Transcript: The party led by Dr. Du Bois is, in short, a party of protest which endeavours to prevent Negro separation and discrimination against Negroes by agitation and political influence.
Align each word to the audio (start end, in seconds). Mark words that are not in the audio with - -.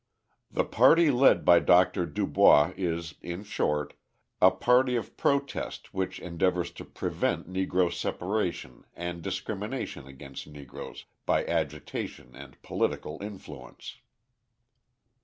The 0.49 0.63
party 0.63 1.11
led 1.11 1.45
by 1.45 1.59
Dr. 1.59 2.07
Du 2.07 2.25
Bois 2.25 2.73
is, 2.75 3.13
in 3.21 3.43
short, 3.43 3.93
a 4.41 4.49
party 4.49 4.95
of 4.95 5.15
protest 5.15 5.93
which 5.93 6.19
endeavours 6.19 6.71
to 6.71 6.85
prevent 6.85 7.47
Negro 7.53 7.93
separation 7.93 8.83
and 8.95 9.21
discrimination 9.21 10.07
against 10.07 10.47
Negroes 10.47 11.05
by 11.27 11.45
agitation 11.45 12.35
and 12.35 12.59
political 12.63 13.21
influence. 13.21 13.97